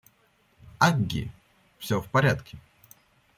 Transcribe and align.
Агги, 0.79 1.31
все 1.77 2.01
в 2.01 2.07
порядке. 2.09 2.57